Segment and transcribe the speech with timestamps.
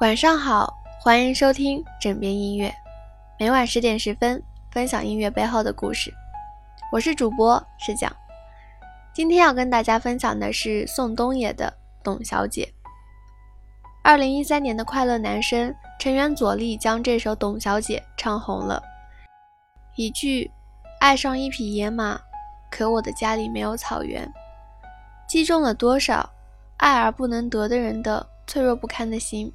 [0.00, 2.72] 晚上好，欢迎收听枕边音乐，
[3.36, 4.40] 每晚十点十分
[4.70, 6.14] 分享音乐背后的故事。
[6.92, 8.14] 我是主播是讲，
[9.12, 11.66] 今天要跟大家分享的是宋冬野的
[12.04, 12.64] 《董小姐》。
[14.04, 18.80] 二零一三年的快乐男声成员左立将这首《董小姐》唱红了，
[19.96, 20.48] 一句
[21.02, 22.20] “爱上一匹野马，
[22.70, 24.32] 可我的家里没有草原”，
[25.26, 26.30] 击中了多少
[26.76, 29.52] 爱而不能得的人的脆弱不堪的心。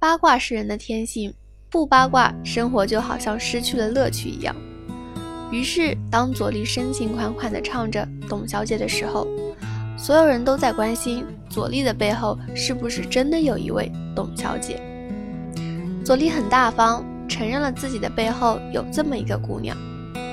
[0.00, 1.30] 八卦是人的天性，
[1.68, 4.56] 不八卦，生活就好像失去了乐趣一样。
[5.52, 9.28] 于是，当左立深情款款地唱着《董小姐》的时候，
[9.98, 14.80] 所有人都在关心左立的背后是不是真的有一位董小姐。
[16.02, 19.76] 左立很大方，承认了自己的背后有这么一个姑娘，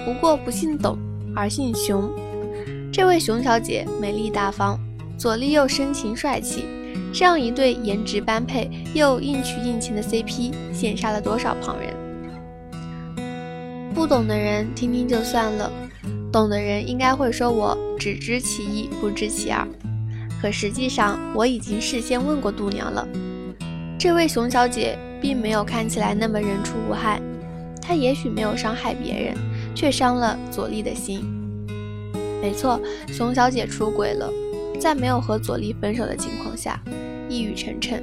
[0.05, 0.97] 不过不姓董，
[1.35, 2.09] 而姓熊。
[2.89, 4.79] 这位熊小姐美丽大方，
[5.17, 6.63] 左立又深情帅气。
[7.17, 11.91] 这样一对颜值般配又硬取硬情的 CP，羡煞了多少旁人？
[13.95, 15.71] 不懂的人听听就算了，
[16.31, 19.67] 懂的人应该会说我只知其一，不知其二。
[20.39, 23.07] 可实际上，我已经事先问过度娘了。
[23.97, 27.19] 这位熊小姐并没有看起来那么人畜无害，
[27.81, 29.35] 她也许没有伤害别人，
[29.73, 31.25] 却伤了左立的心。
[32.39, 34.31] 没错，熊小姐出轨了。
[34.79, 36.79] 在没有和左立分手的情况下，
[37.29, 38.01] 一语成谶。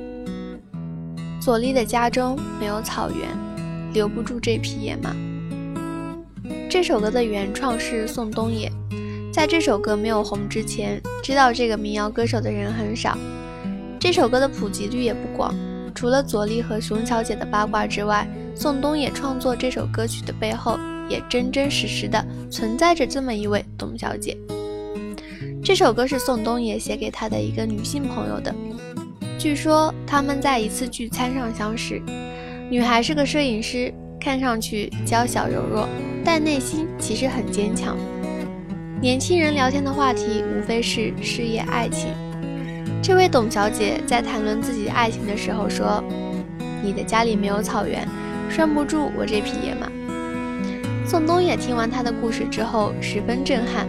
[1.40, 3.28] 左立的家中没有草原，
[3.92, 5.14] 留不住这匹野马。
[6.70, 8.70] 这首歌的原创是宋冬野，
[9.32, 13.16] 在这首歌没有红之前，知道这个民谣歌手的人很少。
[14.00, 15.54] 这首歌的普及率也不广，
[15.94, 24.36] 除了左立和熊小姐的八卦之外，宋冬野创作这首歌曲的背后，也真真实实的存在着这么一位董小姐。
[25.62, 28.54] 这首歌是宋冬野写给他的一个女性朋友的。
[29.44, 32.00] 据说他们在一次聚餐上相识，
[32.70, 35.86] 女孩是个摄影师，看上去娇小柔弱，
[36.24, 37.94] 但内心其实很坚强。
[39.02, 42.08] 年轻人聊天的话题无非是事业、爱情。
[43.02, 46.02] 这位董小姐在谈论自己爱情的时候说
[46.82, 48.08] ：“你的家里没有草原，
[48.48, 49.92] 拴不住我这匹野马。”
[51.06, 53.86] 宋冬野听完她的故事之后十分震撼，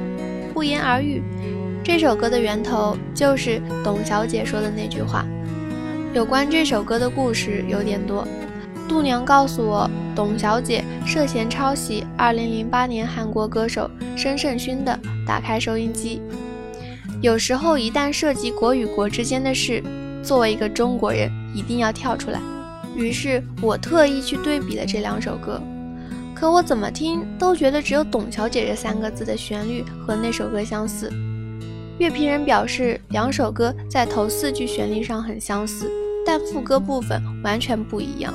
[0.53, 1.24] 不言而喻。
[1.81, 5.25] 这首歌的源头就是董小姐说的那句话。
[6.16, 8.26] 有关这首歌的故事有点多。
[8.88, 16.22] 度娘告诉我，董小姐涉嫌抄袭2008年韩国歌手申胜勋的《打开收音机》。
[17.22, 19.84] 有时候一旦涉及国与国之间的事，
[20.24, 22.40] 作为一个中国人一定要跳出来。
[22.96, 25.62] 于是我特意去对比了这两首歌，
[26.34, 31.12] 可我怎么听都觉得只有董小姐这三个字的旋律和那首歌相似。
[31.97, 35.90] 乐评人表示，两首歌在头四句旋律上很相似，
[36.25, 38.34] 但副歌部分完全不一样，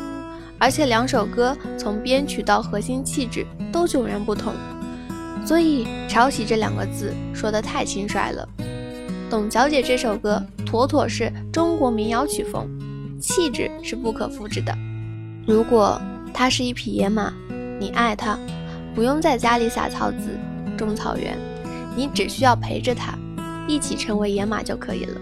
[0.58, 4.52] 而且两首歌从编曲到核心气质都迥然不同。
[5.44, 8.48] 所以“抄袭”这两个字说的太轻率了。
[9.28, 12.68] 董小姐这首歌妥妥是中国民谣曲风，
[13.18, 14.76] 气质是不可复制的。
[15.46, 16.00] 如果
[16.32, 17.32] 它是一匹野马，
[17.78, 18.38] 你爱它，
[18.94, 20.38] 不用在家里撒草籽
[20.76, 21.38] 种草原，
[21.96, 23.18] 你只需要陪着它。
[23.66, 25.20] 一起成为野马就可以了。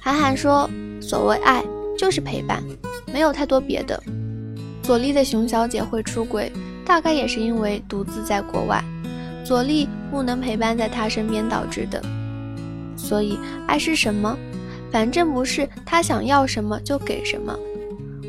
[0.00, 0.68] 韩寒说
[1.06, 1.62] ：“所谓爱，
[1.98, 2.62] 就是陪伴，
[3.12, 4.02] 没有太多别的。”
[4.82, 6.50] 左立的熊小姐会出轨，
[6.84, 8.82] 大概也是因为独自在国外，
[9.44, 12.02] 左立不能陪伴在他身边导致的。
[12.96, 14.36] 所以，爱是什么？
[14.90, 17.54] 反正不是他想要什么就给什么。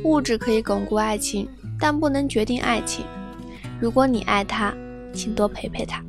[0.03, 1.47] 物质可以巩固爱情，
[1.79, 3.05] 但不能决定爱情。
[3.79, 4.73] 如果你爱他，
[5.13, 6.03] 请多陪陪他。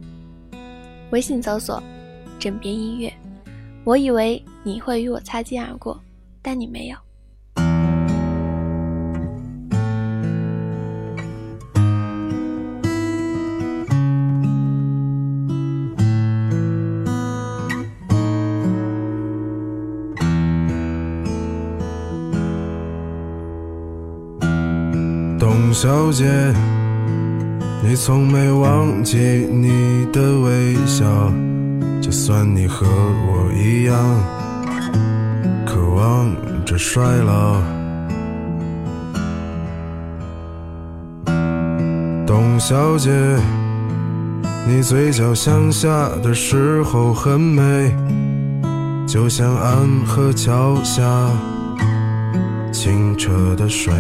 [1.10, 1.81] 微信搜索。
[2.38, 3.10] 枕边音乐，
[3.83, 5.98] 我以为你会与我擦肩而过，
[6.49, 6.97] 但你没有。
[25.37, 26.54] 董小姐，
[27.83, 31.04] 你从没忘记你的微笑。
[32.01, 33.97] 就算你和我一样
[35.97, 36.31] 望
[36.66, 37.57] 着衰老，
[42.27, 43.10] 董小姐，
[44.69, 47.97] 你嘴角向下的时候很美，
[49.07, 51.03] 就像安河桥下
[52.71, 53.95] 清澈的水。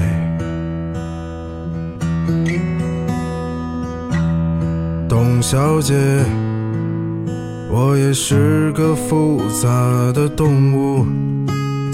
[5.08, 5.94] 董小姐。
[7.68, 9.68] 我也是个复杂
[10.14, 11.04] 的动物，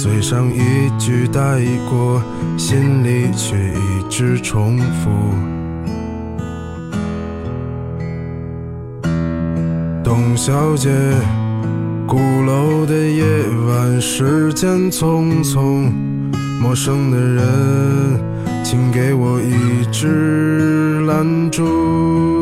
[0.02, 2.20] 嘴上一句带过，
[2.58, 5.08] 心里却一直重复。
[10.02, 10.90] 董小姐，
[12.04, 13.24] 鼓楼的夜
[13.68, 15.88] 晚，时间匆匆，
[16.60, 17.44] 陌生的人，
[18.64, 22.41] 请给我一支兰州。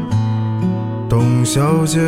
[1.11, 1.99] 董小姐。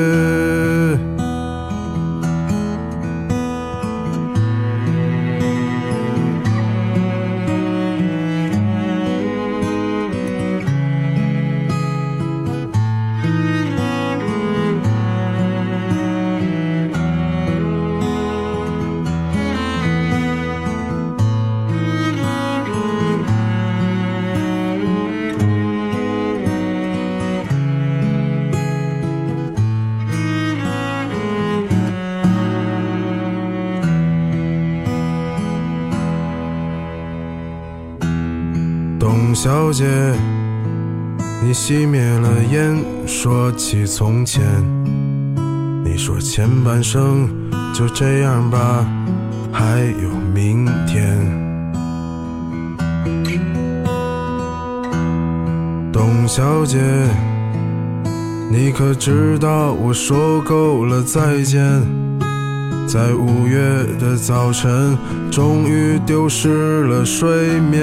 [39.44, 39.84] 小姐，
[41.44, 44.42] 你熄灭了烟，说起从前。
[45.84, 47.28] 你说前半生
[47.74, 48.88] 就这样吧，
[49.52, 51.20] 还有明天。
[55.92, 56.80] 董小姐，
[58.50, 61.62] 你可知道我说够了再见？
[62.88, 63.60] 在五月
[64.00, 64.98] 的早晨，
[65.32, 67.82] 终于丢失了睡眠。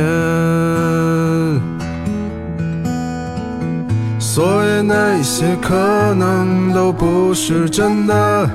[4.19, 8.49] 所以那些可能都不是真的，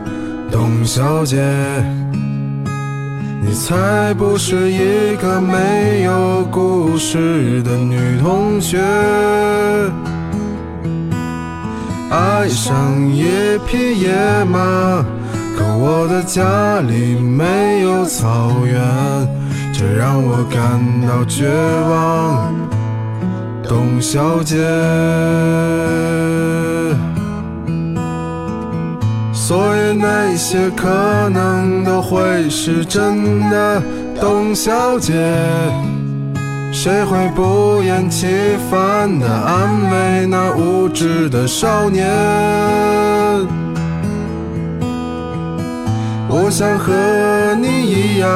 [0.49, 1.43] 董小姐。
[3.41, 8.79] 你才不是一个没有故事的女同学。
[12.09, 12.75] 爱上
[13.13, 13.25] 一
[13.67, 15.05] 匹野马。
[15.77, 18.79] 我的家里没有草原，
[19.73, 21.47] 这让我感到绝
[21.89, 22.53] 望，
[23.67, 24.55] 董小姐。
[29.33, 33.83] 所以那些可能都会是真的，
[34.19, 35.13] 董小姐。
[36.71, 38.27] 谁会不厌其
[38.69, 42.05] 烦地安慰那无知的少年？
[46.37, 46.91] 我想和
[47.61, 48.29] 你一样，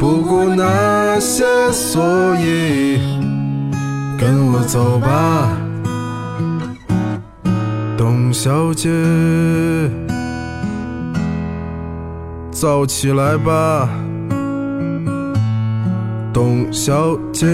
[0.00, 2.02] 不顾那些，所
[2.36, 2.98] 以
[4.18, 5.50] 跟我走吧，
[7.94, 8.88] 董小姐，
[12.50, 13.86] 早起来吧，
[16.32, 17.46] 董小姐。